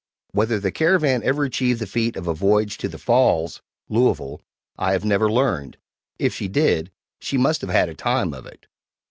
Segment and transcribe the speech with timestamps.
[0.31, 4.41] Whether the Caravan ever achieved the feat of a voyage to the Falls (Louisville)
[4.75, 5.77] I have never learned;
[6.17, 6.89] if she did,
[7.19, 8.65] she must have "had a time of it!"